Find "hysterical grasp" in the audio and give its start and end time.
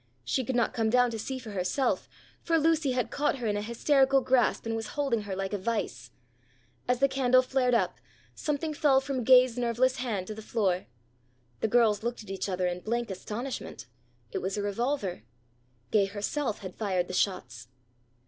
3.61-4.65